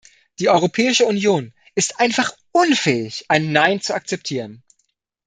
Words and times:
Die 0.39 0.49
Europäische 0.49 1.05
Union 1.05 1.53
ist 1.75 1.99
einfach 1.99 2.35
unfähig, 2.53 3.25
ein 3.27 3.51
Nein 3.51 3.81
zu 3.81 3.93
akzeptieren. 3.93 4.63